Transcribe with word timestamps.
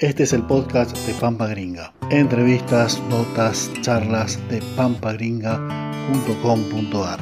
Este 0.00 0.22
es 0.22 0.32
el 0.32 0.44
podcast 0.44 0.96
de 1.08 1.14
Pampa 1.14 1.48
Gringa. 1.48 1.92
Entrevistas, 2.08 3.02
notas, 3.10 3.68
charlas 3.80 4.38
de 4.48 4.62
pampagringa.com.ar. 4.76 7.18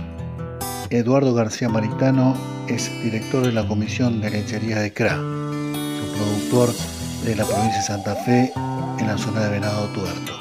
Eduardo 0.91 1.33
García 1.33 1.71
Maritano 1.71 2.37
es 2.69 2.93
director 3.03 3.47
de 3.47 3.53
la 3.53 3.67
Comisión 3.67 4.21
de 4.21 4.29
Lechería 4.29 4.81
de 4.81 4.93
CRA, 4.93 5.17
su 5.17 6.13
productor 6.19 6.69
de 7.25 7.35
la 7.35 7.47
provincia 7.47 7.79
de 7.79 7.83
Santa 7.83 8.15
Fe 8.15 8.53
en 8.99 9.07
la 9.07 9.17
zona 9.17 9.45
de 9.45 9.51
Venado 9.53 9.89
Tuerto. 9.95 10.35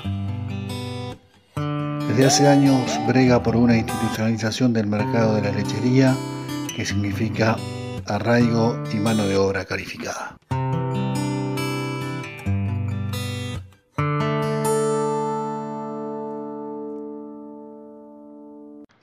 Desde 2.10 2.26
hace 2.26 2.50
años 2.50 3.00
brega 3.08 3.42
por 3.42 3.56
una 3.56 3.78
institucionalización 3.78 4.74
del 4.74 4.88
mercado 4.88 5.36
de 5.36 5.44
la 5.44 5.52
lechería 5.52 6.14
que 6.76 6.86
significa 6.86 7.56
arraigo 8.08 8.78
y 8.94 8.98
mano 8.98 9.26
de 9.26 9.38
obra 9.38 9.64
calificada. 9.64 10.36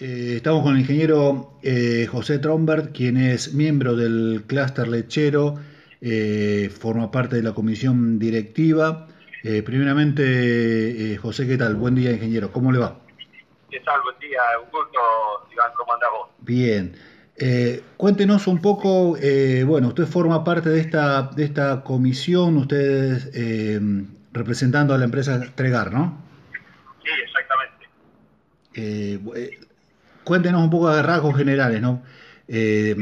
Eh, 0.05 0.35
estamos 0.39 0.65
con 0.65 0.75
el 0.75 0.81
ingeniero 0.81 1.61
eh, 1.63 2.09
José 2.11 2.41
Trombert, 2.41 2.91
quien 2.93 3.17
es 3.17 3.55
miembro 3.55 3.95
del 3.95 4.43
clúster 4.49 4.89
lechero, 4.89 5.61
eh, 6.01 6.73
forma 6.77 7.13
parte 7.13 7.37
de 7.37 7.45
la 7.45 7.53
comisión 7.53 8.19
directiva. 8.19 9.07
primeramente, 9.65 11.17
José, 11.23 11.47
¿qué 11.47 11.57
tal? 11.57 11.77
Buen 11.77 11.95
día, 11.95 12.11
ingeniero. 12.11 12.51
¿Cómo 12.51 12.73
le 12.73 12.81
va? 12.81 12.99
¿Qué 13.71 13.79
tal? 13.81 14.01
Buen 14.03 14.19
día. 14.19 14.41
Un 14.65 14.71
gusto, 14.73 14.99
Iván. 15.53 15.71
¿Cómo 15.77 15.95
andás 15.95 16.11
vos? 16.11 16.31
Bien. 16.41 16.97
Eh, 17.37 17.85
cuéntenos 17.97 18.49
un 18.49 18.61
poco, 18.61 19.17
eh, 19.23 19.63
bueno, 19.65 19.87
usted 19.89 20.07
forma 20.07 20.43
parte 20.43 20.69
de 20.71 20.81
esta, 20.81 21.23
de 21.23 21.45
esta 21.45 21.85
comisión, 21.85 22.57
ustedes 22.57 23.31
eh, 23.35 23.81
representando 24.33 24.95
a 24.95 24.99
la 24.99 25.05
empresa 25.05 25.41
Tregar, 25.55 25.93
¿no? 25.93 26.21
Sí, 27.05 27.11
exactamente. 27.25 27.87
Cuéntenos 30.25 30.63
un 30.63 30.71
poco 30.71 30.91
de 30.91 31.03
rasgos 31.03 31.37
generales, 31.37 31.81
¿no? 31.81 32.03
el, 32.49 32.97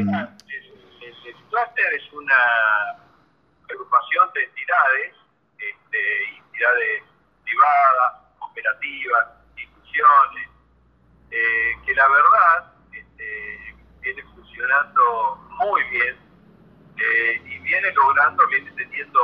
cluster 1.50 1.94
es 1.94 2.12
una 2.12 2.34
agrupación 3.68 4.30
de 4.34 4.44
entidades, 4.44 5.14
este, 5.58 5.98
entidades 6.38 7.02
privadas, 7.44 8.22
cooperativas, 8.38 9.26
instituciones, 9.56 10.48
que 11.30 11.94
la 11.94 12.08
verdad 12.08 12.72
viene 14.00 14.22
funcionando 14.34 15.36
muy 15.58 15.82
bien 15.90 16.16
eh, 16.96 17.42
y 17.44 17.58
viene 17.60 17.92
logrando, 17.92 18.46
viene 18.48 18.70
teniendo 18.72 19.20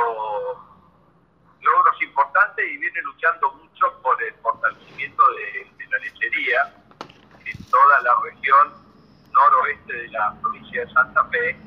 logros 1.61 2.01
importantes 2.01 2.65
y 2.65 2.77
viene 2.77 3.01
luchando 3.03 3.51
mucho 3.53 4.01
por 4.01 4.21
el 4.23 4.33
fortalecimiento 4.35 5.23
de, 5.33 5.87
la 5.89 5.97
lechería 5.99 6.73
toda 7.69 8.01
la 8.01 8.15
región 8.23 8.73
noroeste 9.31 9.93
de 9.93 10.07
la 10.09 10.35
provincia 10.41 10.85
de 10.85 10.93
Santa 10.93 11.23
Fe, 11.25 11.57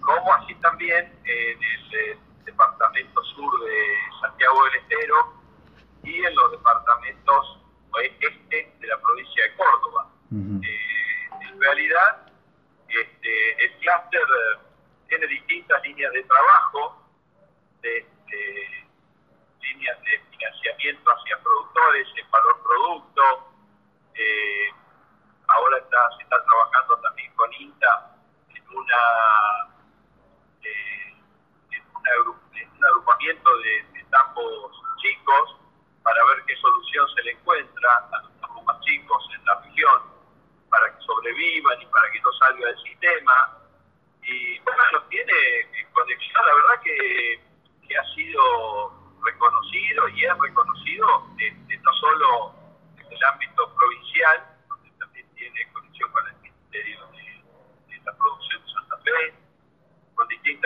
como 0.00 0.32
así 0.34 0.54
también 0.56 1.12
en 1.24 1.58
el, 1.62 1.94
eh, 1.94 2.18
departamento 2.44 3.24
sur 3.24 3.64
de 3.64 3.96
Santiago 4.20 4.64
del 4.64 4.74
Estero 4.74 5.32
y 6.02 6.24
en 6.24 6.36
los 6.36 6.50
departamentos 6.50 7.58
este 8.20 8.72
de 8.80 8.86
la 8.86 9.00
provincia 9.00 9.44
de 9.44 9.54
Córdoba. 9.56 10.10
Eh, 10.32 11.48
en 11.48 11.60
realidad, 11.60 12.26
este, 12.88 13.64
el 13.64 13.72
clúster 13.78 14.20
eh, 14.20 14.58
tiene 15.08 15.26
distintas 15.28 15.82
líneas 15.84 16.12
de 16.12 16.22
trabajo, 16.24 17.02
de, 17.82 18.06
líneas 19.62 20.00
de 20.02 20.20
financiamiento 20.30 21.10
hacia 21.10 21.38
productores, 21.42 22.08
en 22.16 22.30
valor 22.30 22.62
producto. 22.62 23.22
Eh, 24.14 24.70
ahora 25.54 25.78
está, 25.78 25.98
se 26.16 26.22
está 26.22 26.42
trabajando 26.44 26.96
también 26.98 27.32
con 27.34 27.52
INTA 27.52 28.10
en 28.54 28.76
una, 28.76 29.02
eh, 30.62 31.14
un 31.94 32.84
agrupamiento 32.84 33.56
de, 33.58 33.82
de 33.92 34.04
chicos 34.98 35.56
para 36.02 36.24
ver 36.26 36.44
qué 36.46 36.56
solución 36.56 37.06
se 37.14 37.22
le 37.22 37.30
encuentra 37.32 37.96
a 38.12 38.22
los 38.22 38.30
campos 38.40 38.64
más 38.64 38.80
chicos 38.80 39.28
en 39.34 39.44
la 39.44 39.60
región 39.60 40.02
para 40.70 40.94
que 40.94 41.04
sobrevivan 41.04 41.80
y 41.80 41.86
para 41.86 42.10
que 42.10 42.20
no 42.20 42.32
salga 42.32 42.66
del 42.66 42.82
sistema. 42.82 43.58
Y 44.22 44.58
bueno, 44.60 45.02
tiene 45.08 45.32
conexión, 45.92 46.46
la 46.46 46.54
verdad 46.54 46.82
que, 46.82 47.40
que 47.86 47.96
ha 47.96 48.04
sido 48.14 48.92
reconocido 49.22 50.08
y 50.08 50.24
es 50.24 50.38
reconocido 50.38 51.24
no 51.84 51.92
solo 51.94 52.54
en 52.98 53.12
el 53.12 53.24
ámbito 53.24 53.74
provincial, 53.74 54.56
donde 54.68 54.90
también 54.98 55.26
tiene 55.34 55.72
conexión 55.72 56.10
con 56.12 56.26
el 56.28 56.34
Ministerio 56.36 57.06
de, 57.08 58.00
la 58.04 58.12
Producción 58.16 58.62
de 58.64 58.72
Santa 58.72 58.96
Fe, 58.98 59.34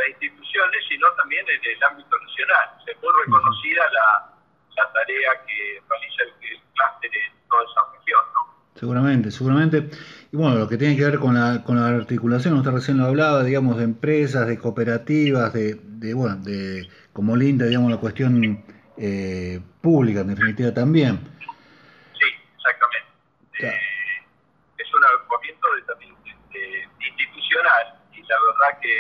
instituciones, 0.09 0.85
sino 0.89 1.07
también 1.17 1.45
en 1.49 1.61
el 1.63 1.85
ámbito 1.85 2.17
nacional. 2.19 2.69
Se 2.85 2.95
fue 2.97 3.11
reconocida 3.25 3.83
la, 3.93 4.35
la 4.77 4.93
tarea 4.93 5.31
que 5.47 5.83
realiza 5.89 6.23
el, 6.23 6.33
el 6.51 6.61
clúster 6.75 7.11
en 7.13 7.49
toda 7.49 7.63
esa 7.65 7.81
región, 7.99 8.25
¿no? 8.35 8.59
Seguramente, 8.79 9.31
seguramente. 9.31 9.91
Y 10.31 10.37
bueno, 10.37 10.57
lo 10.57 10.69
que 10.69 10.77
tiene 10.77 10.97
que 10.97 11.05
ver 11.05 11.19
con 11.19 11.35
la, 11.35 11.65
con 11.65 11.77
la 11.77 11.89
articulación, 11.89 12.55
usted 12.55 12.71
recién 12.71 12.99
lo 12.99 13.07
hablaba, 13.07 13.43
digamos, 13.43 13.77
de 13.79 13.85
empresas, 13.85 14.47
de 14.47 14.59
cooperativas, 14.59 15.53
de, 15.53 15.75
de 15.75 16.15
bueno, 16.15 16.37
de 16.37 16.89
como 17.13 17.35
linda, 17.35 17.67
digamos, 17.67 17.91
la 17.91 17.97
cuestión 17.97 18.65
eh, 18.97 19.61
pública, 19.81 20.21
en 20.21 20.29
definitiva, 20.29 20.73
también. 20.73 21.19
Sí, 22.15 22.29
exactamente. 22.55 23.67
Eh, 23.67 23.81
es 24.79 24.95
un 24.95 25.05
agrupamiento 25.05 25.67
de, 25.75 25.83
también 25.83 26.15
institucional 27.01 27.99
y 28.13 28.23
la 28.23 28.37
verdad 28.47 28.81
que, 28.81 28.95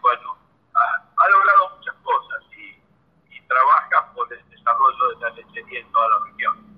bueno, 0.00 0.36
ha, 0.74 1.28
logrado 1.28 1.76
muchas 1.76 1.94
cosas 2.02 2.40
y, 2.56 3.36
y 3.36 3.40
trabaja 3.48 4.12
por 4.14 4.32
el 4.32 4.40
desarrollo 4.48 5.08
de 5.14 5.20
la 5.20 5.30
lechería 5.30 5.80
en 5.80 5.92
toda 5.92 6.08
la 6.08 6.18
región. 6.30 6.74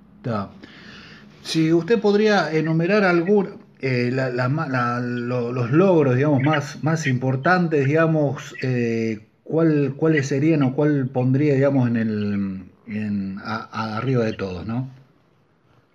Si 1.43 1.73
usted 1.73 2.01
podría 2.01 2.51
enumerar 2.51 3.05
algún, 3.05 3.65
eh, 3.81 4.11
los 4.11 5.71
logros, 5.71 6.17
digamos, 6.17 6.43
más, 6.43 6.83
más 6.83 7.07
importantes, 7.07 7.87
digamos, 7.87 8.55
eh, 8.63 9.21
¿cuál, 9.45 9.95
¿cuáles 9.97 10.27
serían 10.27 10.63
o 10.65 10.75
cuál 10.75 11.09
pondría, 11.13 11.55
digamos, 11.55 11.89
en 11.89 11.97
el, 11.97 12.65
en, 12.89 13.39
arriba 13.45 14.25
de 14.25 14.33
todos, 14.33 14.67
no? 14.67 14.91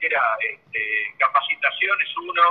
Mira, 0.02 0.22
este, 0.40 0.80
capacitación 1.18 1.98
es 2.02 2.18
uno, 2.18 2.44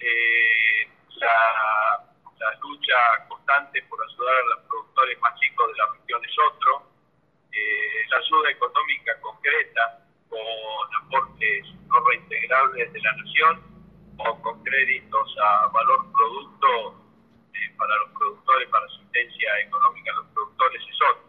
eh, 0.00 0.88
la, 1.20 2.04
la, 2.40 2.58
lucha 2.60 2.94
constante 3.28 3.82
por 3.88 4.00
ayudar 4.02 4.34
a 4.34 4.56
los 4.56 4.66
productores 4.68 5.20
más 5.20 5.38
chicos 5.38 5.66
de 5.70 5.78
la 5.78 5.86
región 5.92 6.20
es 6.24 6.36
otro, 6.52 6.90
la 8.10 8.16
ayuda 8.18 8.50
económica 8.50 9.12
concreta 9.20 10.05
con 10.36 11.06
aportes 11.06 11.64
no 11.88 12.00
reintegrables 12.08 12.92
de 12.92 13.00
la 13.00 13.12
nación 13.12 13.62
o 14.18 14.42
con 14.42 14.62
créditos 14.64 15.36
a 15.42 15.68
valor 15.68 16.12
producto 16.12 16.68
eh, 17.54 17.74
para 17.76 17.96
los 17.96 18.10
productores, 18.10 18.68
para 18.68 18.84
asistencia 18.86 19.60
económica 19.60 20.10
a 20.12 20.14
los 20.14 20.26
productores 20.28 20.82
es 20.82 20.98
otro. 21.10 21.26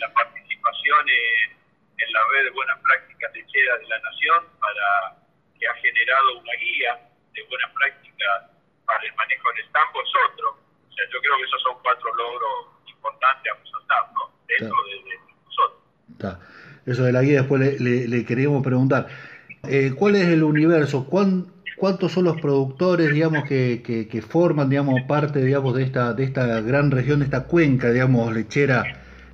la 0.00 0.14
participación 0.14 1.06
en, 1.08 2.12
la 2.12 2.20
red 2.32 2.44
de 2.44 2.50
buenas 2.50 2.78
prácticas 2.80 3.32
lecheras 3.32 3.80
de 3.80 3.88
la 3.88 3.98
nación 4.00 4.44
para 4.60 5.16
que 5.58 5.66
ha 5.66 5.74
generado 5.74 6.38
una 6.38 6.52
guía 6.60 7.08
de 7.32 7.42
buenas 7.44 7.70
prácticas 7.72 8.50
para 8.84 9.02
el 9.04 9.14
manejo 9.14 9.48
del 9.52 9.64
estampo 9.64 10.02
es 10.02 10.10
otro. 10.28 10.50
O 10.50 10.92
sea, 10.92 11.04
yo 11.10 11.20
creo 11.20 11.36
que 11.38 11.44
esos 11.44 11.62
son 11.62 11.76
cuatro 11.82 12.14
logros 12.14 12.66
importantes 12.86 13.52
a 13.52 13.56
resaltar, 13.56 14.12
¿no? 14.12 14.34
Dentro 14.46 14.76
de, 14.84 15.20
nosotros. 15.46 15.82
Eso 16.84 17.04
de 17.04 17.12
la 17.12 17.22
guía 17.22 17.40
después 17.40 17.80
le, 17.80 18.24
queríamos 18.24 18.62
preguntar. 18.62 19.06
Eh, 19.68 19.92
¿Cuál 19.96 20.16
es 20.16 20.26
el 20.28 20.42
universo? 20.42 21.06
¿Cuántos 21.06 22.12
son 22.12 22.24
los 22.24 22.40
productores, 22.40 23.12
digamos, 23.12 23.44
que, 23.44 23.82
que, 23.82 24.22
forman, 24.22 24.68
digamos, 24.68 25.02
parte, 25.02 25.44
digamos, 25.44 25.74
de 25.76 25.84
esta, 25.84 26.12
de 26.12 26.24
esta 26.24 26.60
gran 26.60 26.90
región, 26.90 27.20
de 27.20 27.26
esta 27.26 27.44
cuenca, 27.44 27.90
digamos, 27.90 28.32
lechera 28.34 28.84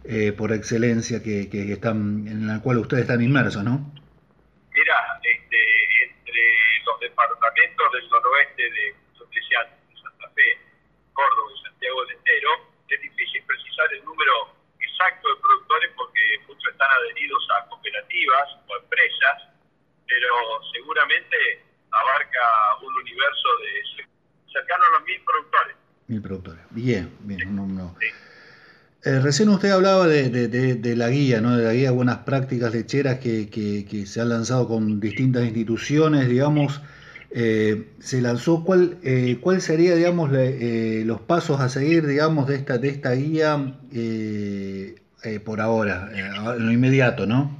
eh, 0.04 0.32
por 0.32 0.52
excelencia 0.52 1.22
que, 1.22 1.48
que, 1.48 1.72
están, 1.72 2.26
en 2.28 2.46
la 2.46 2.60
cual 2.60 2.78
ustedes 2.78 3.02
están 3.02 3.22
inmersos, 3.22 3.64
no? 3.64 3.92
Mira, 4.74 5.20
este, 5.22 5.56
entre 6.04 6.40
los 6.84 7.00
departamentos 7.00 7.86
del 7.92 8.08
noroeste 8.10 8.62
de, 8.62 8.70
de 8.70 10.00
Santa 10.00 10.28
Fe, 10.34 10.56
Córdoba 11.12 11.50
y 11.56 11.62
Santiago 11.62 12.04
del 12.04 12.16
Estero, 12.16 12.48
es 12.88 13.02
difícil 13.02 13.42
precisar 13.46 13.86
el 13.92 14.04
número 14.04 14.57
exacto 14.98 15.28
de 15.28 15.40
productores 15.40 15.90
porque 15.96 16.20
muchos 16.48 16.72
están 16.72 16.88
adheridos 16.90 17.46
a 17.54 17.68
cooperativas 17.68 18.48
o 18.66 18.76
empresas, 18.82 19.36
pero 20.06 20.34
seguramente 20.72 21.36
abarca 21.90 22.42
un 22.82 22.94
universo 22.94 23.48
de 23.62 24.52
cercano 24.52 24.82
a 24.84 24.98
los 24.98 25.06
mil 25.06 25.20
productores. 25.22 25.76
Mil 26.08 26.22
productores. 26.22 26.62
Bien, 26.70 27.16
bien. 27.20 27.54
No, 27.54 27.66
no. 27.66 27.96
Eh, 29.04 29.20
recién 29.20 29.48
usted 29.50 29.70
hablaba 29.70 30.08
de, 30.08 30.28
de, 30.48 30.96
la 30.96 31.08
guía, 31.08 31.40
¿no? 31.40 31.56
de 31.56 31.64
la 31.64 31.72
guía 31.72 31.90
de 31.90 31.94
buenas 31.94 32.18
prácticas 32.18 32.74
lecheras 32.74 33.20
que, 33.20 33.48
que, 33.48 34.06
se 34.06 34.20
han 34.20 34.30
lanzado 34.30 34.66
con 34.66 34.98
distintas 34.98 35.44
instituciones, 35.44 36.28
digamos. 36.28 36.80
Eh, 37.30 37.90
se 38.00 38.22
lanzó 38.22 38.64
cuál 38.64 38.98
eh, 39.02 39.36
cuál 39.42 39.60
sería 39.60 39.94
digamos 39.94 40.30
los 40.32 41.20
pasos 41.20 41.60
a 41.60 41.68
seguir 41.68 42.06
digamos 42.06 42.48
de 42.48 42.56
esta 42.56 42.78
de 42.78 42.88
esta 42.88 43.12
guía 43.12 43.74
por 45.44 45.60
ahora 45.60 46.08
en 46.14 46.64
lo 46.64 46.72
inmediato 46.72 47.26
no 47.26 47.58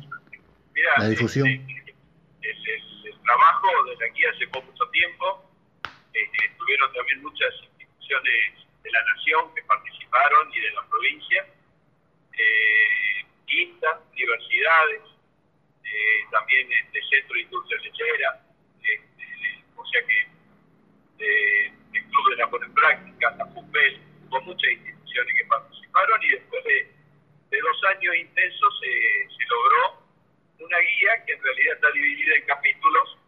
la 0.97 1.09
difusión. 1.09 1.47
el, 1.49 1.65
trabajo 3.25 3.85
de 3.85 3.97
la 3.97 4.15
guía 4.15 4.29
llevó 4.39 4.63
mucho 4.63 4.89
tiempo. 4.91 5.45
Estuvieron 6.15 6.93
también 6.93 7.23
muchas 7.23 7.53
instituciones 7.63 8.67
de 8.83 8.91
la 8.91 9.03
nación 9.05 9.55
que 9.55 9.63
participaron 9.63 10.53
y 10.53 10.61
de 10.61 10.71
la 10.73 10.87
provincia, 10.89 11.47
eh, 12.33 13.27
universidades, 14.13 15.03
eh, 15.85 16.27
también 16.31 16.69
de 16.69 17.01
Centro 17.11 17.35
de 17.35 17.43
Industria 17.43 17.79
Lechera, 17.83 18.31
este, 18.31 18.48
sea 19.91 20.03
que 20.07 20.19
eh, 21.25 21.73
el 21.95 22.05
Club 22.05 22.31
de 22.31 22.37
la 22.37 22.47
Buena 22.47 22.69
Práctica, 22.75 23.35
la 23.37 23.47
FUPEL, 23.47 24.01
hubo 24.29 24.41
muchas 24.43 24.71
instituciones 24.71 25.35
que 25.35 25.45
participaron 25.47 26.23
y 26.23 26.29
después 26.29 26.65
de, 26.65 26.95
dos 27.51 27.85
años 27.97 28.15
intensos 28.15 28.81
se 28.81 29.45
logró 29.49 30.07
una 30.61 30.79
guía 30.79 31.25
que 31.27 31.33
en 31.33 31.43
realidad 31.43 31.75
está 31.75 31.91
dividida 31.91 32.37
en 32.37 32.47
capítulos, 32.47 33.19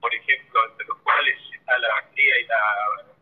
por 0.00 0.14
ejemplo, 0.14 0.60
entre 0.70 0.86
los 0.86 0.98
cuales 0.98 1.38
está 1.54 1.78
la 1.78 2.08
cría 2.12 2.40
y 2.40 2.46
la 2.46 3.12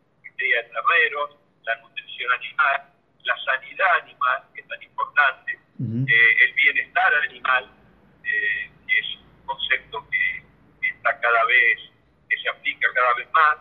de 0.49 0.63
terreros, 0.65 1.37
la 1.65 1.77
nutrición 1.77 2.33
animal, 2.33 2.93
la 3.25 3.37
sanidad 3.45 4.03
animal, 4.03 4.43
que 4.55 4.61
es 4.63 4.69
tan 4.69 4.83
importante, 4.83 5.53
eh, 5.53 6.45
el 6.45 6.55
bienestar 6.55 7.15
animal, 7.29 7.71
eh, 8.25 8.71
que 8.87 8.99
es 8.99 9.07
un 9.17 9.47
concepto 9.47 10.07
está 11.11 11.21
cada 11.21 11.45
vez, 11.45 11.79
que 12.29 12.37
se 12.39 12.49
aplica 12.49 12.89
cada 12.95 13.15
vez 13.15 13.31
más, 13.33 13.59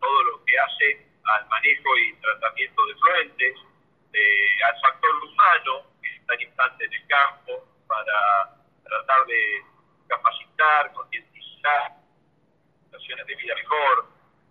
todo 0.00 0.22
lo 0.24 0.44
que 0.44 0.58
hace 0.58 1.06
al 1.24 1.46
manejo 1.48 1.98
y 1.98 2.14
tratamiento 2.20 2.86
de 2.86 2.94
fluentes, 2.94 3.54
al 4.64 4.80
factor 4.80 5.10
humano, 5.24 5.86
que 6.02 6.08
es 6.08 6.26
tan 6.26 6.40
importante 6.40 6.84
en 6.84 6.92
el 6.92 7.06
campo, 7.06 7.68
para 7.86 8.56
tratar 8.84 9.26
de 9.26 9.62
capacitar, 10.08 10.92
concientizar, 10.94 11.92
situaciones 12.84 13.26
de 13.26 13.34
vida 13.36 13.54
mejor, 13.54 14.08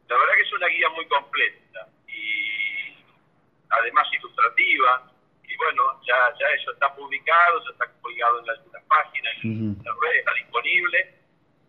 la 0.08 0.18
verdad 0.18 0.36
que 0.36 0.42
es 0.42 0.54
una 0.54 0.68
guía 0.68 0.90
muy 0.90 1.08
completa 1.08 1.88
y 2.08 2.98
además 3.70 4.08
ilustrativa. 4.14 5.12
Y 5.56 5.58
bueno, 5.58 6.02
ya, 6.06 6.36
ya 6.38 6.48
eso 6.60 6.72
está 6.74 6.94
publicado, 6.96 7.64
ya 7.64 7.72
está 7.72 7.86
colgado 8.02 8.44
en 8.44 8.50
algunas 8.50 8.84
páginas, 8.84 9.34
en 9.42 9.78
las 9.86 9.96
redes, 10.02 10.20
está 10.20 10.34
disponible. 10.34 11.16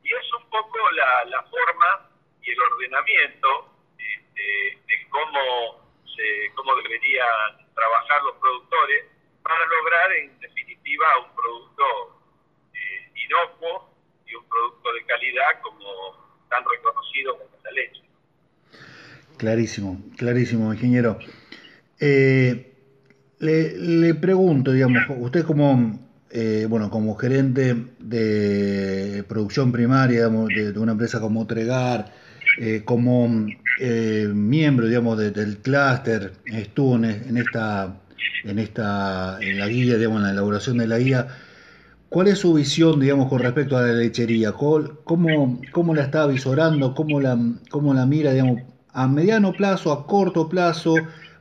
Y 0.03 0.09
es 0.09 0.33
un 0.35 0.51
poco 0.51 0.79
la, 0.91 1.25
la 1.27 1.43
forma 1.45 2.11
y 2.43 2.51
el 2.51 2.61
ordenamiento 2.63 3.71
este, 3.97 4.43
de, 4.89 5.09
cómo, 5.09 5.87
se, 6.05 6.53
cómo 6.57 6.75
deberían 6.83 7.63
trabajar 7.75 8.23
los 8.25 8.35
productores 8.39 9.05
para 9.43 9.65
lograr 9.67 10.13
en 10.15 10.41
definitiva 10.41 11.07
un 11.25 11.37
producto 11.37 11.85
eh, 12.75 13.11
inocuo 13.15 13.95
y 14.27 14.35
un 14.35 14.49
producto 14.49 14.93
de 14.95 15.05
calidad 15.05 15.61
como 15.63 16.43
tan 16.51 16.65
reconocido 16.69 17.39
como 17.39 17.57
la 17.63 17.71
leche. 17.71 18.03
Clarísimo, 19.39 20.01
clarísimo, 20.17 20.73
ingeniero. 20.73 21.19
Eh, 22.01 22.73
le, 23.39 24.15
pregunto, 24.15 24.73
digamos, 24.73 25.03
usted 25.19 25.45
como, 25.45 25.99
eh, 26.31 26.67
bueno, 26.69 26.91
como 26.91 27.15
gerente 27.17 27.77
de 27.99 29.25
producción 29.29 29.73
primaria 29.73 30.29
de, 30.29 30.79
una 30.79 30.93
empresa 30.93 31.21
como 31.21 31.47
Tregar, 31.47 32.13
eh, 32.59 32.83
como 32.85 33.47
miembro, 34.35 34.87
digamos, 34.87 35.19
del 35.19 35.59
clúster, 35.59 36.33
estuvo 36.47 36.97
en, 36.97 37.37
esta, 37.37 38.01
en 38.45 38.59
esta, 38.59 39.39
en 39.41 39.59
la 39.59 39.69
guía, 39.69 39.97
digamos, 39.97 40.19
en 40.19 40.25
la 40.25 40.31
elaboración 40.33 40.79
de 40.79 40.87
la 40.87 40.99
guía. 40.99 41.29
¿Cuál 42.09 42.29
es 42.29 42.39
su 42.39 42.55
visión, 42.55 43.01
digamos, 43.01 43.29
con 43.29 43.41
respecto 43.41 43.77
a 43.77 43.83
la 43.83 43.93
lechería? 43.93 44.53
¿Cómo, 44.53 45.61
cómo 45.73 45.95
la 45.95 46.03
está 46.03 46.27
visorando? 46.27 46.95
¿Cómo 46.95 47.21
la, 47.21 47.39
cómo 47.69 47.93
la 47.93 48.07
mira, 48.07 48.33
digamos, 48.33 48.63
a 48.97 49.07
mediano 49.09 49.53
plazo, 49.53 49.93
a 49.93 50.07
corto 50.07 50.49
plazo. 50.49 50.95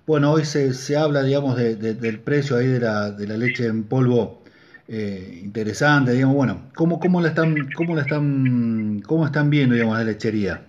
Bueno, 0.08 0.32
hoy 0.32 0.46
se, 0.46 0.74
se 0.74 0.98
habla, 0.98 1.24
digamos, 1.24 1.58
de, 1.58 1.76
del 1.76 2.20
precio 2.20 2.58
ahí 2.58 2.68
de 2.68 2.80
la, 2.80 3.10
de 3.10 3.28
la 3.28 3.38
leche 3.38 3.66
en 3.66 3.88
polvo 3.88 4.44
eh, 4.88 5.40
interesante, 5.42 6.12
digamos, 6.12 6.36
bueno, 6.36 6.70
¿cómo, 6.76 7.00
cómo 7.00 7.22
la 7.22 7.30
están, 7.30 7.72
cómo 7.72 7.96
la 7.96 8.02
están, 8.02 9.02
cómo 9.02 9.26
están 9.26 9.50
viendo, 9.50 9.74
digamos, 9.74 9.98
la 9.98 10.04
lechería? 10.04 10.62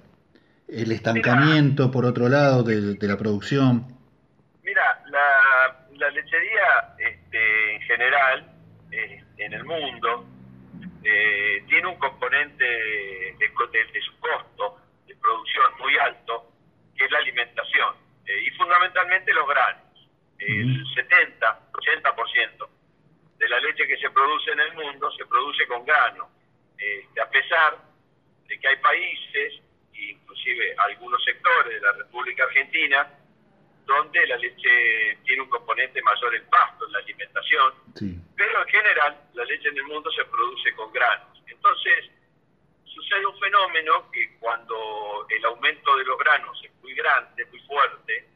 El 0.68 0.90
estancamiento, 0.90 1.90
por 1.90 2.06
otro 2.06 2.30
lado, 2.30 2.62
de, 2.62 2.96
la 2.98 3.18
producción. 3.18 3.86
Mira, 4.64 5.04
la, 5.10 5.86
la 5.96 6.10
lechería 6.10 6.94
este, 6.98 7.74
en 7.74 7.80
general, 7.82 8.52
eh, 8.90 9.22
en 9.36 9.52
el 9.52 9.64
mundo, 9.64 10.24
eh, 11.04 11.62
tiene 11.68 11.86
un 11.88 11.96
componente 11.96 12.64
de, 12.64 13.36
de, 13.38 14.00
su 14.00 14.18
costo 14.18 14.78
de 15.06 15.14
producción 15.14 15.64
muy 15.78 15.96
alto, 15.98 16.50
que 16.96 17.04
es 17.04 17.10
la 17.10 17.18
alimentación, 17.18 18.05
eh, 18.26 18.42
y 18.42 18.50
fundamentalmente 18.50 19.32
los 19.32 19.48
granos. 19.48 19.82
El 20.38 20.84
70, 20.94 21.70
80% 21.72 22.68
de 23.38 23.48
la 23.48 23.60
leche 23.60 23.86
que 23.86 23.96
se 23.96 24.10
produce 24.10 24.50
en 24.50 24.60
el 24.60 24.74
mundo 24.74 25.10
se 25.12 25.24
produce 25.26 25.66
con 25.66 25.84
grano, 25.84 26.28
este, 26.78 27.20
a 27.20 27.30
pesar 27.30 27.78
de 28.46 28.58
que 28.58 28.68
hay 28.68 28.76
países, 28.76 29.62
inclusive 29.92 30.74
algunos 30.78 31.22
sectores 31.24 31.74
de 31.74 31.80
la 31.80 31.92
República 31.92 32.44
Argentina, 32.44 33.08
donde 33.86 34.26
la 34.26 34.36
leche 34.36 35.18
tiene 35.24 35.42
un 35.42 35.48
componente 35.48 36.02
mayor 36.02 36.34
en 36.34 36.44
pasto, 36.48 36.86
en 36.86 36.92
la 36.92 36.98
alimentación, 36.98 37.72
pero 38.36 38.62
en 38.62 38.68
general 38.68 39.20
la 39.34 39.44
leche 39.44 39.68
en 39.68 39.78
el 39.78 39.84
mundo 39.84 40.10
se 40.10 40.24
produce 40.24 40.74
con 40.74 40.92
granos. 40.92 41.42
Entonces, 41.46 42.10
sucede 42.96 43.26
un 43.26 43.38
fenómeno 43.38 44.10
que 44.10 44.38
cuando 44.38 45.26
el 45.28 45.44
aumento 45.44 45.96
de 45.96 46.04
los 46.04 46.18
granos 46.18 46.58
es 46.64 46.74
muy 46.82 46.94
grande, 46.94 47.44
muy 47.46 47.60
fuerte, 47.60 48.26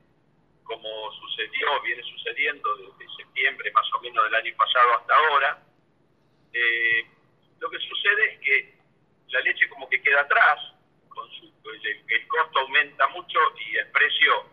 como 0.64 1.12
sucedió, 1.12 1.80
viene 1.82 2.02
sucediendo 2.02 2.76
desde 2.76 3.16
septiembre 3.16 3.72
más 3.72 3.86
o 3.94 4.00
menos 4.02 4.24
del 4.24 4.34
año 4.34 4.54
pasado 4.56 4.98
hasta 4.98 5.14
ahora, 5.14 5.62
eh, 6.52 7.06
lo 7.58 7.70
que 7.70 7.78
sucede 7.78 8.34
es 8.34 8.40
que 8.40 8.78
la 9.28 9.40
leche 9.40 9.68
como 9.70 9.88
que 9.88 10.02
queda 10.02 10.20
atrás, 10.20 10.58
con 11.08 11.28
el, 11.32 12.28
costo 12.28 12.60
aumenta 12.60 13.08
mucho 13.08 13.38
y 13.66 13.76
el 13.76 13.90
precio, 13.90 14.44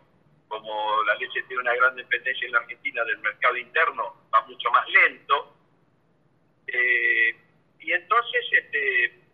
como 0.48 1.04
la 1.04 1.16
leche 1.16 1.44
tiene 1.44 1.62
una 1.62 1.76
gran 1.76 1.96
dependencia 1.96 2.46
en 2.46 2.54
la 2.54 2.60
Argentina 2.60 3.04
del 3.04 3.20
mercado 3.20 3.58
interno, 3.58 4.30
va 4.34 4.42
mucho 4.46 4.72
más 4.72 4.88
lento. 4.90 5.54
Eh, 6.68 7.36
y 7.80 7.92
entonces 7.92 8.46
este, 8.52 9.27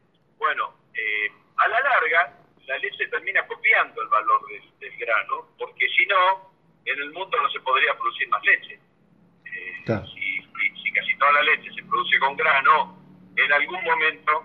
bueno, 0.44 0.74
eh, 0.94 1.32
a 1.56 1.68
la 1.70 1.80
larga 1.80 2.38
la 2.68 2.78
leche 2.78 3.08
termina 3.08 3.48
copiando 3.48 4.02
el 4.02 4.10
valor 4.10 4.42
del, 4.80 4.98
grano, 4.98 5.48
porque 5.58 5.88
si 5.88 6.06
no, 6.06 6.52
en 6.86 7.00
el 7.00 7.12
mundo 7.12 7.38
no 7.42 7.50
se 7.50 7.62
podría 7.62 7.94
producir 7.98 8.28
más 8.28 8.44
leche. 8.44 8.80
Eh, 9.46 9.84
si, 9.86 10.92
casi 10.92 11.18
toda 11.18 11.32
la 11.32 11.44
leche 11.44 11.72
se 11.74 11.84
produce 11.84 12.20
con 12.20 12.36
grano, 12.36 12.98
en 13.38 13.54
algún 13.54 13.84
momento 13.84 14.44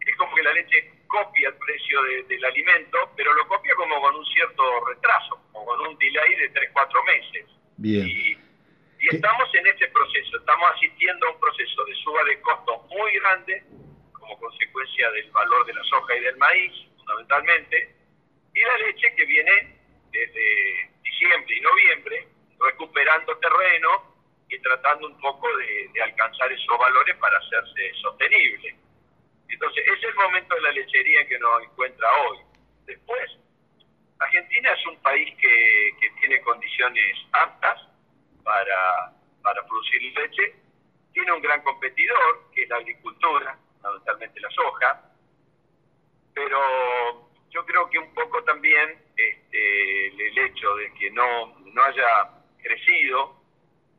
es 0.00 0.16
como 0.16 0.34
que 0.34 0.42
la 0.42 0.52
leche 0.54 0.92
copia 1.06 1.48
el 1.48 1.56
precio 1.56 2.02
del 2.26 2.44
alimento, 2.44 2.98
pero 3.14 3.34
lo 3.34 3.46
copia 3.46 3.74
como 3.76 4.00
con 4.00 4.16
un 4.16 4.26
cierto 4.26 4.62
retraso, 4.86 5.40
como 5.52 5.66
con 5.66 5.88
un 5.88 5.98
delay 5.98 6.34
de 6.36 6.52
3-4 6.52 7.06
meses. 7.06 7.46
Bien. 7.76 8.06
Y, 8.06 8.38
y 9.00 9.14
estamos 9.14 9.54
en 9.54 9.66
este 9.66 9.88
proceso, 9.88 10.38
estamos 10.38 10.70
asistiendo 10.74 11.26
a 11.26 11.32
un 11.32 11.40
proceso 11.40 11.84
de 11.84 11.94
suba 11.96 12.24
de 12.24 12.40
costos 12.40 12.76
muy 12.88 13.12
grande 13.20 13.62
como 14.24 14.38
consecuencia 14.38 15.10
del 15.10 15.30
valor 15.30 15.66
de 15.66 15.74
la 15.74 15.84
soja 15.84 16.16
y 16.16 16.20
del 16.20 16.36
maíz, 16.38 16.72
fundamentalmente, 16.96 17.94
y 18.54 18.60
la 18.60 18.78
leche 18.78 19.14
que 19.14 19.24
viene 19.26 19.76
desde 20.10 20.90
diciembre 21.02 21.56
y 21.56 21.60
noviembre 21.60 22.28
recuperando 22.60 23.36
terreno 23.38 24.14
y 24.48 24.58
tratando 24.60 25.08
un 25.08 25.20
poco 25.20 25.48
de, 25.56 26.02
alcanzar 26.02 26.50
esos 26.52 26.78
valores 26.78 27.16
para 27.16 27.38
hacerse 27.38 27.92
sostenible. 28.00 28.76
Entonces, 29.48 29.84
ese 29.86 29.94
es 29.94 30.04
el 30.04 30.14
momento 30.14 30.54
de 30.54 30.60
la 30.62 30.72
lechería 30.72 31.20
en 31.20 31.28
que 31.28 31.38
nos 31.38 31.62
encuentra 31.62 32.08
hoy. 32.22 32.38
Después, 32.86 33.30
Argentina 34.18 34.72
es 34.72 34.86
un 34.86 35.00
país 35.02 35.34
que, 35.38 35.96
que 36.00 36.10
tiene 36.20 36.40
condiciones 36.42 37.16
aptas 37.32 37.88
para, 38.42 39.12
para 39.42 39.66
producir 39.66 40.02
leche, 40.02 40.54
tiene 41.12 41.32
un 41.32 41.42
gran 41.42 41.62
competidor, 41.62 42.50
que 42.52 42.62
es 42.62 42.68
la 42.68 42.76
agricultura, 42.76 43.58
fundamentalmente 43.84 44.40
la 44.40 44.50
soja, 44.50 45.02
pero 46.34 47.28
yo 47.50 47.64
creo 47.66 47.88
que 47.90 47.98
un 47.98 48.14
poco 48.14 48.42
también 48.44 48.98
este, 49.16 50.08
el 50.08 50.38
hecho 50.38 50.74
de 50.76 50.92
que 50.94 51.10
no, 51.10 51.58
no 51.58 51.84
haya 51.84 52.30
crecido, 52.62 53.40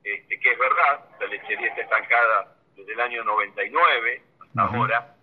este, 0.03 0.39
que 0.39 0.51
es 0.51 0.59
verdad, 0.59 1.05
la 1.19 1.27
lechería 1.27 1.67
está 1.67 1.81
estancada 1.81 2.57
desde 2.75 2.93
el 2.93 2.99
año 2.99 3.23
99 3.23 4.21
hasta 4.41 4.61
ahora, 4.61 5.15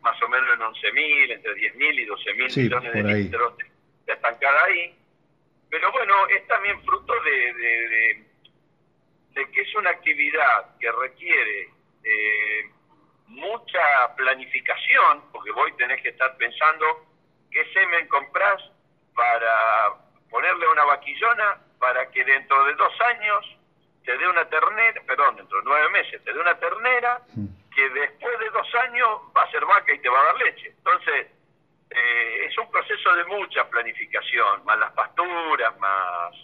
más 0.00 0.20
o 0.22 0.28
menos 0.28 0.48
en 0.54 0.60
11.000, 0.60 1.32
entre 1.32 1.54
10.000 1.54 2.00
y 2.00 2.06
12.000 2.06 2.62
millones 2.62 2.92
de 2.92 3.02
litros, 3.02 3.54
está 4.00 4.14
estancada 4.14 4.64
ahí, 4.64 4.98
pero 5.70 5.92
bueno, 5.92 6.26
es 6.28 6.46
también 6.46 6.82
fruto 6.84 7.12
de, 7.22 7.52
de, 7.54 8.26
que 9.52 9.60
es 9.60 9.74
una 9.74 9.90
actividad 9.90 10.76
que 10.78 10.90
requiere 10.90 11.70
eh, 12.02 12.70
mucha 13.28 14.14
planificación, 14.16 15.30
porque 15.32 15.50
vos 15.52 15.68
tenés 15.76 16.02
que 16.02 16.10
estar 16.10 16.36
pensando 16.36 17.06
qué 17.50 17.64
semen 17.72 18.06
compras 18.08 18.62
para 19.14 19.94
ponerle 20.30 20.68
una 20.68 20.84
vaquillona 20.84 21.56
para 21.78 22.10
que 22.10 22.24
dentro 22.24 22.64
de 22.64 22.74
dos 22.74 23.00
años 23.00 23.56
te 24.04 24.16
dé 24.16 24.28
una 24.28 24.48
ternera, 24.48 25.02
perdón, 25.06 25.36
dentro 25.36 25.58
de 25.58 25.64
nueve 25.64 25.88
meses 25.90 26.22
te 26.24 26.32
dé 26.32 26.38
una 26.38 26.58
ternera 26.58 27.20
que 27.74 27.90
después 27.90 28.38
de 28.38 28.50
dos 28.50 28.74
años 28.76 29.08
va 29.36 29.42
a 29.42 29.50
ser 29.50 29.64
vaca 29.64 29.92
y 29.92 29.98
te 29.98 30.08
va 30.08 30.20
a 30.20 30.24
dar 30.24 30.36
leche. 30.36 30.68
Entonces, 30.68 31.26
eh, 31.90 32.46
es 32.46 32.58
un 32.58 32.70
proceso 32.70 33.14
de 33.14 33.24
mucha 33.24 33.68
planificación, 33.68 34.64
más 34.64 34.78
las 34.78 34.92
pasturas, 34.92 35.78
más, 35.78 36.34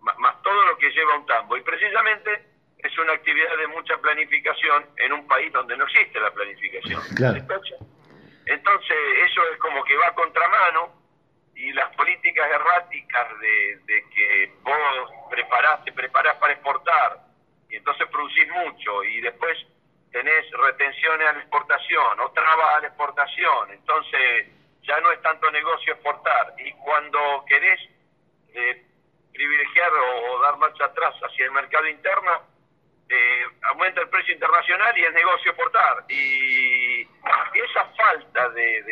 más, 0.00 0.42
todo 0.42 0.62
lo 0.64 0.76
que 0.76 0.90
lleva 0.90 1.16
un 1.16 1.26
tambo. 1.26 1.56
Y 1.56 1.62
precisamente 1.62 2.46
una 3.08 3.16
actividad 3.16 3.56
de 3.56 3.66
mucha 3.68 3.96
planificación 3.96 4.84
en 4.96 5.12
un 5.14 5.26
país 5.26 5.50
donde 5.52 5.76
no 5.78 5.84
existe 5.84 6.20
la 6.20 6.30
planificación. 6.30 7.00
Entonces, 8.44 8.96
eso 9.24 9.40
es 9.50 9.58
como 9.58 9.82
que 9.84 9.96
va 9.96 10.08
a 10.08 10.14
contramano 10.14 10.92
y 11.54 11.72
las 11.72 11.94
políticas 11.96 12.50
erráticas 12.50 13.40
de, 13.40 14.04
que 14.14 14.52
vos 14.62 15.10
preparás, 15.30 15.84
te 15.84 15.92
preparás 15.92 16.36
para 16.36 16.52
exportar 16.52 17.18
y 17.70 17.76
entonces 17.76 18.06
producís 18.08 18.48
mucho 18.48 19.02
y 19.04 19.20
después 19.22 19.56
tenés 20.12 20.50
retenciones 20.52 21.28
a 21.28 21.32
la 21.32 21.40
exportación 21.40 22.20
o 22.20 22.30
trabas 22.32 22.74
a 22.76 22.80
la 22.80 22.86
exportación, 22.88 23.72
entonces 23.72 24.48
ya 24.82 25.00
no 25.00 25.12
es 25.12 25.20
tanto 25.22 25.50
negocio 25.50 25.94
exportar 25.94 26.54
y 26.58 26.72
cuando 26.72 27.44
querés 27.46 27.80
eh, 28.54 28.86
privilegiar 29.32 29.90
o, 29.92 30.40
dar 30.42 30.58
marcha 30.58 30.84
atrás 30.84 31.14
hacia 31.22 31.46
el 31.46 31.52
mercado 31.52 31.86
interno, 31.88 32.57
eh, 33.10 33.42
aumenta 33.62 34.02
el 34.02 34.08
precio 34.08 34.34
internacional 34.34 34.96
y 34.96 35.04
es 35.04 35.12
negocio 35.14 35.50
exportar. 35.50 36.04
Y, 36.08 37.06
esa 37.58 37.84
falta 37.96 38.48
de, 38.50 38.82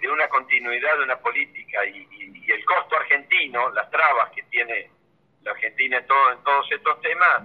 de, 0.00 0.10
una 0.10 0.28
continuidad 0.28 0.96
de 0.98 1.04
una 1.04 1.16
política 1.18 1.84
y, 1.86 2.06
el 2.50 2.64
costo 2.64 2.96
argentino, 2.96 3.70
las 3.72 3.90
trabas 3.90 4.30
que 4.34 4.42
tiene 4.44 4.90
la 5.44 5.52
Argentina 5.52 5.98
en, 5.98 6.06
todo, 6.06 6.32
en 6.32 6.42
todos 6.42 6.66
estos 6.72 7.00
temas, 7.02 7.42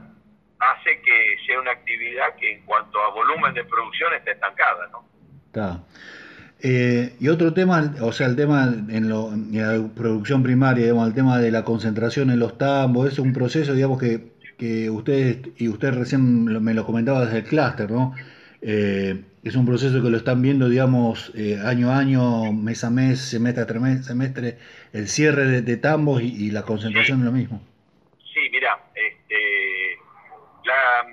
hace 0.59 1.01
que 1.01 1.35
sea 1.45 1.59
una 1.59 1.71
actividad 1.71 2.35
que 2.35 2.53
en 2.53 2.65
cuanto 2.65 3.01
a 3.01 3.09
volumen 3.09 3.53
de 3.53 3.63
producción 3.65 4.13
está 4.13 4.31
estancada. 4.31 4.87
¿no? 4.87 5.05
Está. 5.45 5.79
Eh, 6.65 7.17
y 7.19 7.27
otro 7.27 7.53
tema, 7.53 7.93
o 8.01 8.13
sea, 8.13 8.27
el 8.27 8.37
tema 8.37 8.63
en, 8.63 9.09
la 9.09 9.89
producción 9.93 10.43
primaria, 10.43 10.83
digamos, 10.83 11.09
el 11.09 11.13
tema 11.13 11.37
de 11.37 11.51
la 11.51 11.65
concentración 11.65 12.31
en 12.31 12.39
los 12.39 12.57
tambos, 12.57 13.11
es 13.11 13.19
un 13.19 13.33
proceso, 13.33 13.73
digamos, 13.73 13.99
que, 13.99 14.31
que 14.57 14.89
ustedes, 14.89 15.39
y 15.57 15.67
usted 15.67 15.93
recién 15.93 16.45
me 16.45 16.73
lo 16.73 16.85
comentaba 16.85 17.25
desde 17.25 17.39
el 17.39 17.43
clúster, 17.43 17.91
¿no? 17.91 18.15
Eh, 18.61 19.21
es 19.43 19.55
un 19.55 19.65
proceso 19.65 20.01
que 20.01 20.09
lo 20.09 20.17
están 20.17 20.41
viendo, 20.41 20.69
digamos, 20.69 21.31
eh, 21.35 21.59
año 21.65 21.91
a 21.91 21.97
año, 21.97 22.53
mes 22.53 22.83
a 22.83 22.89
mes, 22.89 23.19
semestre 23.19 23.63
a 23.63 24.03
semestre, 24.03 24.57
el 24.93 25.07
cierre 25.07 25.61
de, 25.61 25.77
tambos 25.77 26.21
y, 26.21 26.51
la 26.51 26.63
concentración 26.63 27.19
es 27.19 27.25
lo 27.25 27.31
mismo. 27.31 27.61
Sí, 28.33 28.49
mira, 28.51 28.79
este, 28.95 29.97
la, 30.63 31.09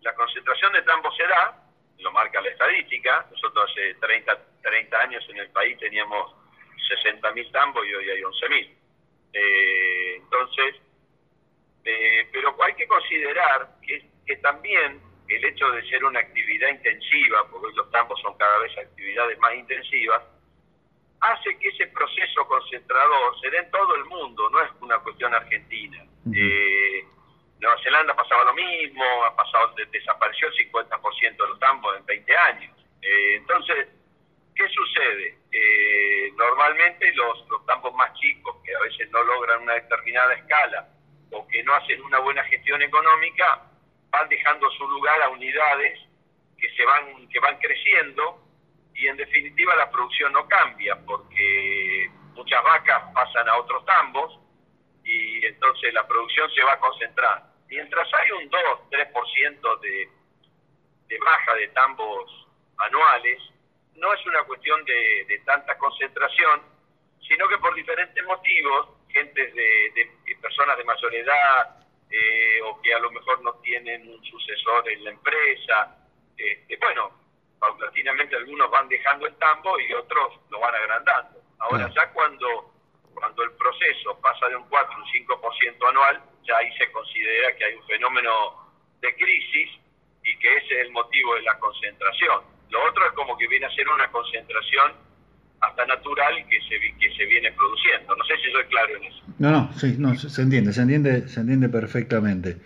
la 0.00 0.14
concentración 0.14 0.72
de 0.72 0.82
tambos 0.82 1.14
se 1.16 1.24
da, 1.24 1.62
lo 1.98 2.10
marca 2.12 2.40
la 2.40 2.48
estadística, 2.48 3.26
nosotros 3.30 3.70
hace 3.70 3.94
30 4.00 4.54
30 4.64 4.96
años 4.98 5.24
en 5.28 5.38
el 5.38 5.48
país 5.50 5.78
teníamos 5.78 6.34
60.000 7.04 7.52
tambos 7.52 7.86
y 7.86 7.94
hoy 7.94 8.10
hay 8.10 8.20
11.000. 8.22 8.74
Eh, 9.34 10.16
entonces, 10.16 10.76
eh, 11.84 12.28
pero 12.32 12.56
hay 12.62 12.74
que 12.74 12.86
considerar 12.86 13.68
que, 13.82 14.08
que, 14.26 14.36
también 14.36 15.00
el 15.28 15.44
hecho 15.44 15.70
de 15.70 15.88
ser 15.88 16.04
una 16.04 16.20
actividad 16.20 16.68
intensiva, 16.68 17.46
porque 17.50 17.76
los 17.76 17.90
tambos 17.90 18.20
son 18.20 18.36
cada 18.36 18.58
vez 18.58 18.76
actividades 18.78 19.38
más 19.38 19.54
intensivas, 19.54 20.22
hace 21.20 21.58
que 21.58 21.68
ese 21.68 21.86
proceso 21.88 22.46
concentrador 22.46 23.40
se 23.40 23.50
dé 23.50 23.58
en 23.58 23.70
todo 23.70 23.94
el 23.96 24.04
mundo, 24.04 24.50
no 24.50 24.62
es 24.62 24.70
una 24.80 24.98
cuestión 24.98 25.34
argentina. 25.34 26.04
Eh, 26.34 27.04
Nueva 27.60 27.80
Zelanda 27.82 28.14
pasaba 28.14 28.44
lo 28.44 28.54
mismo, 28.54 29.04
ha 29.24 29.34
pasado, 29.36 29.74
desapareció 29.90 30.48
el 30.48 30.54
50% 30.70 31.36
de 31.36 31.48
los 31.48 31.58
tambos 31.58 31.96
en 31.96 32.06
20 32.06 32.36
años. 32.36 32.76
Eh, 33.00 33.36
entonces, 33.36 33.88
¿Qué 34.54 34.68
sucede? 34.68 35.36
Eh, 35.50 36.32
normalmente 36.36 37.12
los, 37.14 37.48
los 37.48 37.62
campos 37.64 37.92
más 37.94 38.12
chicos, 38.14 38.56
que 38.64 38.74
a 38.74 38.80
veces 38.80 39.10
no 39.10 39.22
logran 39.24 39.62
una 39.62 39.74
determinada 39.74 40.34
escala 40.34 40.88
o 41.30 41.46
que 41.46 41.62
no 41.62 41.74
hacen 41.74 42.02
una 42.02 42.18
buena 42.20 42.44
gestión 42.44 42.80
económica, 42.82 43.70
van 44.10 44.28
dejando 44.28 44.70
su 44.70 44.88
lugar 44.88 45.20
a 45.22 45.28
unidades 45.30 46.00
que 46.58 46.70
se 46.76 46.84
van 46.84 47.28
que 47.28 47.40
van 47.40 47.58
creciendo 47.58 48.40
y 48.94 49.06
en 49.08 49.16
definitiva 49.16 49.74
la 49.74 49.90
producción 49.90 50.32
no 50.32 50.46
cambia 50.46 50.96
porque 51.04 52.10
muchas 52.34 52.62
vacas 52.62 53.12
pasan 53.12 53.48
a 53.48 53.56
otros 53.56 53.84
tambos 53.84 54.38
y 55.04 55.44
entonces 55.46 55.92
la 55.92 56.06
producción 56.06 56.50
se 56.50 56.62
va 56.62 56.72
a 56.74 56.80
concentrar. 56.80 57.42
Mientras 57.68 58.08
hay 58.14 58.30
un 58.32 58.50
2-3% 58.50 59.80
de, 59.80 60.08
de 61.08 61.18
baja 61.18 61.54
de 61.54 61.68
tambos 61.68 62.46
anuales, 62.78 63.40
no 63.96 64.12
es 64.12 64.26
una 64.26 64.42
cuestión 64.44 64.84
de, 64.84 65.42
tanta 65.44 65.76
concentración, 65.78 66.62
sino 67.26 67.48
que 67.48 67.58
por 67.58 67.74
diferentes 67.74 68.24
motivos, 68.24 68.88
gente 69.14 69.46
de, 69.46 70.36
personas 70.42 70.76
de 70.76 70.84
mayor 70.84 71.14
edad 71.14 71.76
eh, 72.10 72.60
o 72.64 72.80
que 72.82 72.92
a 72.92 72.98
lo 72.98 73.10
mejor 73.10 73.42
no 73.42 73.54
tienen 73.62 74.08
un 74.08 74.22
sucesor 74.24 74.88
en 74.90 75.04
la 75.04 75.10
empresa, 75.10 75.96
este, 76.36 76.76
bueno, 76.76 77.10
paulatinamente 77.58 78.36
algunos 78.36 78.70
van 78.70 78.88
dejando 78.88 79.26
el 79.26 79.34
tambo 79.36 79.78
y 79.80 79.92
otros 79.94 80.40
lo 80.50 80.60
van 80.60 80.74
agrandando. 80.74 81.40
Ahora 81.58 81.90
ya 81.94 82.12
cuando 82.12 82.74
cuando 83.14 83.44
el 83.44 83.52
proceso 83.52 84.18
pasa 84.20 84.48
de 84.48 84.56
un 84.56 84.68
4 84.68 84.92
a 84.92 84.98
un 84.98 85.04
5% 85.04 85.88
anual, 85.88 86.22
ya 86.42 86.56
ahí 86.56 86.76
se 86.76 86.90
considera 86.90 87.54
que 87.56 87.64
hay 87.64 87.74
un 87.74 87.86
fenómeno 87.86 88.72
de 89.00 89.14
crisis 89.14 89.70
y 90.24 90.36
que 90.38 90.56
ese 90.56 90.74
es 90.74 90.86
el 90.86 90.90
motivo 90.90 91.34
de 91.36 91.42
la 91.42 91.58
concentración. 91.58 92.42
Lo 92.70 92.84
otro 92.88 93.06
es 93.06 93.12
como 93.12 93.36
que 93.38 93.46
viene 93.46 93.66
a 93.66 93.74
ser 93.74 93.88
una 93.88 94.10
concentración 94.10 95.03
hasta 95.68 95.86
natural 95.86 96.34
que 96.48 96.60
se, 96.60 96.78
que 96.98 97.16
se 97.16 97.24
viene 97.26 97.52
produciendo. 97.52 98.14
No 98.16 98.24
sé 98.24 98.34
si 98.44 98.50
soy 98.50 98.64
claro 98.64 98.96
en 98.96 99.04
eso. 99.04 99.22
No, 99.38 99.50
no, 99.50 99.72
sí, 99.74 99.96
no, 99.98 100.14
se 100.14 100.42
entiende, 100.42 100.72
se 100.72 100.82
entiende, 100.82 101.28
se 101.28 101.40
entiende 101.40 101.68
perfectamente. 101.68 102.58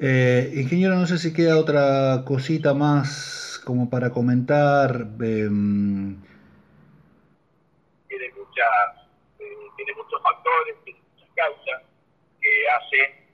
Eh, 0.00 0.52
ingeniero, 0.54 0.94
no 0.94 1.06
sé 1.06 1.18
si 1.18 1.32
queda 1.32 1.58
otra 1.58 2.22
cosita 2.24 2.72
más 2.74 3.60
como 3.64 3.90
para 3.90 4.10
comentar. 4.10 5.08
Eh, 5.20 5.48
tiene, 8.08 8.30
muchas, 8.36 9.08
eh, 9.40 9.44
tiene 9.76 9.92
muchos 9.94 10.22
factores, 10.22 10.76
tiene 10.84 11.00
muchas 11.14 11.28
causas 11.34 11.82
que 12.40 12.48
hacen 12.68 13.28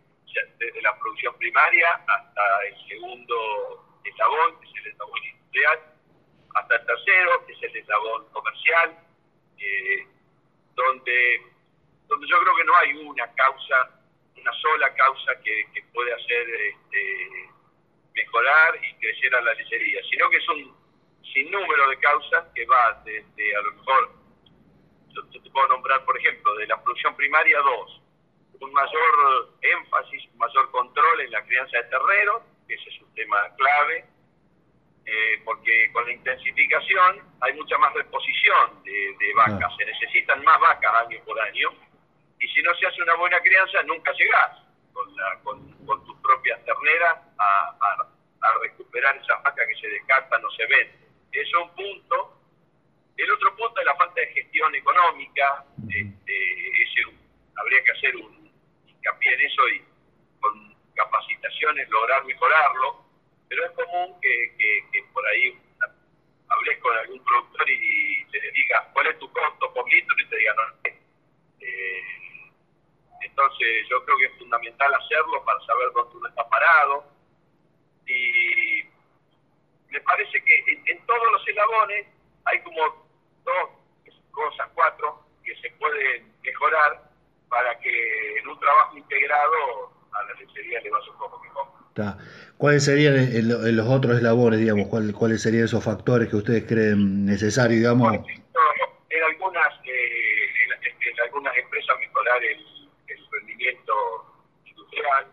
desde 0.58 0.82
la 0.82 0.98
producción 0.98 1.34
primaria 1.38 1.86
hasta 2.08 2.42
el 2.68 2.88
segundo 2.88 3.34
eslabón, 4.04 4.58
que 4.60 4.66
es 4.66 4.84
el 4.84 4.92
eslabón 4.92 5.20
industrial, 5.32 5.78
hasta 6.54 6.76
el 6.76 6.86
tercero, 6.86 7.46
que 7.46 7.52
es 7.52 7.62
el 7.62 7.76
eslabón 7.76 8.26
comercial, 8.32 8.98
eh, 9.58 10.06
donde, 10.74 11.42
donde 12.06 12.26
yo 12.26 12.38
creo 12.40 12.56
que 12.56 12.64
no 12.64 12.76
hay 12.76 12.94
una 13.06 13.32
causa, 13.34 13.90
una 14.36 14.52
sola 14.52 14.94
causa 14.94 15.32
que, 15.42 15.64
puede 15.92 16.12
hacer 16.12 16.50
este, 16.50 17.50
mejorar 18.14 18.80
y 18.82 18.94
crecer 18.94 19.34
a 19.34 19.40
la 19.42 19.54
lechería, 19.54 20.00
sino 20.10 20.28
que 20.28 20.38
es 20.38 20.48
un 20.48 20.76
sinnúmero 21.32 21.88
de 21.88 21.98
causas 21.98 22.44
que 22.52 22.66
va 22.66 23.00
desde 23.04 23.56
a 23.56 23.60
lo 23.60 23.74
mejor, 23.74 24.12
yo, 25.10 25.22
te 25.30 25.50
puedo 25.50 25.68
nombrar 25.68 26.04
por 26.04 26.18
ejemplo, 26.18 26.54
de 26.56 26.66
la 26.66 26.82
producción 26.82 27.14
primaria 27.14 27.58
dos, 27.60 28.02
un 28.60 28.72
mayor 28.72 29.54
énfasis, 29.60 30.24
un 30.32 30.38
mayor 30.38 30.70
control 30.70 31.20
en 31.20 31.30
la 31.30 31.44
crianza 31.44 31.76
de 31.78 31.84
terreros, 31.84 32.42
que 32.66 32.74
ese 32.74 32.90
es 32.90 33.00
un 33.02 33.14
tema 33.14 33.54
clave, 33.56 34.04
eh, 35.74 35.90
con 35.92 36.04
la 36.06 36.12
intensificación 36.12 37.20
hay 37.40 37.52
mucha 37.54 37.76
más 37.78 37.92
reposición 37.94 38.82
de, 38.84 39.34
vacas, 39.34 39.72
se 39.76 39.84
necesitan 39.84 40.42
más 40.44 40.60
vacas 40.60 41.06
año 41.06 41.18
por 41.24 41.40
año, 41.40 41.70
y 42.38 42.48
si 42.48 42.62
no 42.62 42.72
se 42.74 42.86
hace 42.86 43.02
una 43.02 43.14
buena 43.16 43.40
crianza 43.40 43.82
nunca 43.82 44.12
llegás 44.12 44.62
con, 44.92 45.16
la, 45.16 45.40
con, 45.42 46.04
tus 46.04 46.16
propias 46.20 46.64
terneras 46.64 47.18
a, 47.38 47.76
a, 47.80 48.58
recuperar 48.62 49.16
esas 49.16 49.42
vacas 49.42 49.66
que 49.66 49.80
se 49.80 49.88
descartan 49.88 50.44
o 50.44 50.50
se 50.50 50.66
venden. 50.66 51.08
Eso 51.32 51.58
es 51.58 51.64
un 51.64 51.74
punto. 51.74 52.38
El 53.16 53.30
otro 53.32 53.56
punto 53.56 53.80
es 53.80 53.86
la 53.86 53.96
falta 53.96 54.20
de 54.20 54.26
gestión 54.28 54.74
económica. 54.74 55.64
Este, 55.88 56.14
habría 57.56 57.82
que 57.84 57.92
hacer 57.92 58.16
un 58.16 58.52
hincapié 58.86 59.34
en 59.34 59.40
eso 59.40 59.68
y 59.68 59.84
con 60.40 60.76
capacitaciones 60.94 61.88
lograr 61.88 62.24
mejorarlo, 62.24 63.03
pero 63.54 63.66
es 63.66 63.72
común 63.72 64.20
que, 64.20 65.04
por 65.12 65.24
ahí 65.28 65.56
hables 66.48 66.78
con 66.78 66.96
algún 66.96 67.24
productor 67.24 67.70
y 67.70 68.24
te 68.26 68.40
diga 68.50 68.90
cuál 68.92 69.06
es 69.06 69.18
tu 69.18 69.32
costo 69.32 69.72
por 69.72 69.88
litro 69.88 70.16
y 70.18 70.28
te 70.28 70.36
diga 70.36 70.54
no. 70.54 70.90
Eh, 71.60 72.02
entonces 73.22 73.88
yo 73.88 74.04
creo 74.04 74.18
que 74.18 74.24
es 74.26 74.38
fundamental 74.38 74.94
hacerlo 74.94 75.44
para 75.44 75.60
saber 75.60 75.88
dónde 75.94 76.16
uno 76.16 76.28
está 76.28 76.48
parado 76.48 77.04
y 78.06 78.82
me 79.88 80.00
parece 80.00 80.44
que 80.44 80.64
en, 80.86 81.06
todos 81.06 81.32
los 81.32 81.48
eslabones 81.48 82.06
hay 82.46 82.60
como 82.62 83.06
dos 83.44 83.70
cosas, 84.32 84.68
cuatro, 84.74 85.24
que 85.44 85.54
se 85.56 85.70
pueden 85.78 86.34
mejorar 86.42 87.08
para 87.48 87.78
que 87.78 88.38
en 88.38 88.48
un 88.48 88.58
trabajo 88.58 88.96
integrado 88.96 89.92
a 90.12 90.24
la 90.24 90.34
lechería 90.34 90.80
le 90.80 90.90
vaya 90.90 91.10
un 91.10 91.18
poco 91.18 91.43
mejor. 91.96 92.18
¿Cuáles 92.56 92.84
serían 92.84 93.16
los 93.76 93.86
otros 93.88 94.16
eslabones, 94.16 94.60
digamos? 94.60 94.88
¿Cuáles 94.88 95.42
serían 95.42 95.64
esos 95.64 95.82
factores 95.84 96.28
que 96.28 96.36
ustedes 96.36 96.64
creen 96.64 97.24
necesarios, 97.24 97.78
digamos? 97.78 98.14
en, 98.14 99.22
algunas, 99.22 99.74
eh, 99.84 100.48
en, 100.82 101.20
algunas 101.20 101.56
empresas 101.56 101.96
mejorar 102.00 102.42
el, 102.44 102.64
rendimiento 103.30 103.94
industrial. 104.64 105.26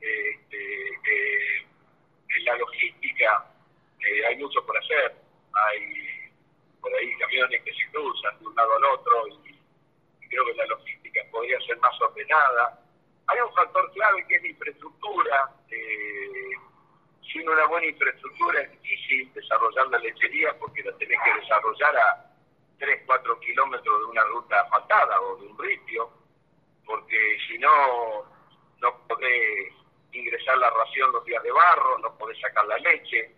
este, 0.00 0.88
eh, 0.88 1.66
en 2.28 2.44
la 2.44 2.56
logística 2.56 3.46
eh, 4.00 4.26
hay 4.26 4.36
mucho 4.36 4.64
por 4.64 4.76
hacer. 4.78 5.16
Hay 5.52 6.30
por 6.80 6.94
ahí 6.94 7.16
camiones 7.18 7.62
que 7.62 7.72
se 7.72 7.90
cruzan 7.90 8.38
de 8.38 8.46
un 8.46 8.54
lado 8.54 8.76
al 8.76 8.84
otro 8.84 9.28
y, 9.44 9.58
creo 10.28 10.44
que 10.44 10.54
la 10.54 10.66
logística 10.66 11.20
podría 11.30 11.58
ser 11.60 11.78
más 11.78 11.98
ordenada. 12.00 12.80
Hay 13.28 13.38
un 13.40 13.52
factor 13.54 13.90
clave 13.92 14.26
que 14.28 14.36
es 14.36 14.42
la 14.42 14.48
infraestructura. 14.48 15.50
Eh, 15.70 16.50
sin 17.32 17.48
una 17.48 17.66
buena 17.66 17.86
infraestructura 17.86 18.62
es 18.62 18.70
difícil 18.82 19.30
lechería 20.18 20.56
porque 20.58 20.82
la 20.82 20.92
tenés 20.96 21.18
que 21.22 21.40
desarrollar 21.40 21.96
a 21.96 22.24
3, 22.78 23.02
4 23.06 23.40
kilómetros 23.40 23.98
de 24.00 24.04
una 24.06 24.24
ruta 24.24 24.60
asfaltada 24.60 25.20
o 25.20 25.36
de 25.36 25.46
un 25.46 25.58
ripio, 25.58 26.10
porque 26.84 27.38
si 27.46 27.58
no, 27.58 28.24
no 28.80 29.06
podés 29.08 29.72
ingresar 30.12 30.56
la 30.58 30.70
ración 30.70 31.12
los 31.12 31.24
días 31.24 31.42
de 31.42 31.52
barro, 31.52 31.98
no 31.98 32.16
podés 32.16 32.40
sacar 32.40 32.64
la 32.66 32.78
leche, 32.78 33.34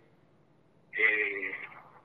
eh, 0.93 1.55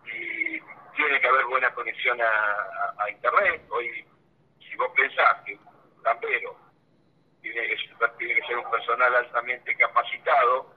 y 0.06 0.60
tiene 0.96 1.20
que 1.20 1.28
haber 1.28 1.44
buena 1.46 1.72
conexión 1.74 2.18
a, 2.20 3.10
internet. 3.10 3.62
Hoy, 3.70 4.04
si 4.58 4.76
vos 4.76 4.90
pensás 4.96 5.42
que 5.44 5.54
un 5.54 6.02
campero 6.02 6.56
tiene 7.42 7.68
que 7.68 8.46
ser 8.46 8.58
un 8.58 8.70
personal 8.70 9.14
altamente 9.14 9.76
capacitado, 9.76 10.75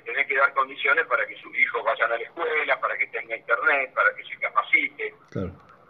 tenés 0.00 0.26
que 0.26 0.36
dar 0.36 0.52
condiciones 0.54 1.06
para 1.06 1.26
que 1.26 1.36
sus 1.36 1.56
hijos 1.58 1.84
vayan 1.84 2.12
a 2.12 2.16
la 2.16 2.22
escuela, 2.22 2.80
para 2.80 2.96
que 2.96 3.06
tenga 3.08 3.36
internet, 3.36 3.92
para 3.94 4.14
que 4.14 4.24
se 4.24 4.36
capacite. 4.38 5.14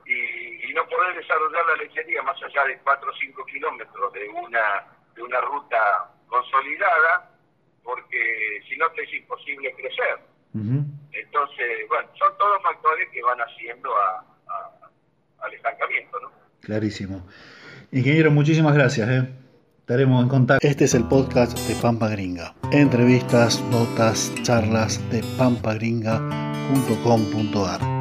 Y, 0.07 0.71
y, 0.71 0.75
no 0.75 0.87
poder 0.87 1.17
desarrollar 1.17 1.65
la 1.67 1.77
lechería 1.77 2.23
más 2.23 2.37
allá 2.43 2.65
de 2.65 2.79
4 2.79 3.11
o 3.11 3.15
5 3.15 3.47
kilómetros 3.47 4.13
de 4.13 4.29
una, 4.29 4.87
de 5.15 5.23
una 5.23 5.41
ruta 5.41 6.11
consolidada, 6.27 7.31
porque 7.83 8.61
si 8.69 8.77
no 8.77 8.91
te 8.91 9.03
es 9.03 9.15
imposible 9.15 9.73
crecer. 9.75 10.19
Entonces, 11.13 11.89
bueno, 11.89 12.09
son 12.17 12.37
todos 12.39 12.63
factores 12.63 13.09
que 13.11 13.23
van 13.23 13.39
haciendo 13.41 13.91
al 15.39 15.55
estancamiento, 15.55 16.21
¿no? 16.21 16.33
Clarísimo. 16.61 17.27
Ingeniero, 17.91 18.31
muchísimas 18.31 18.75
gracias. 18.75 19.09
¿eh? 19.09 19.44
Estaremos 19.85 20.23
en 20.23 20.31
contacto. 20.31 20.67
Este 20.67 20.87
es 20.87 20.95
el 20.95 21.05
podcast 21.05 21.59
de 21.69 21.75
Pampa 21.75 22.09
Gringa. 22.09 22.55
Entrevistas, 22.73 23.63
notas, 23.71 24.33
charlas 24.43 24.99
de 25.11 25.23
pampagringa.com.ar. 25.37 27.94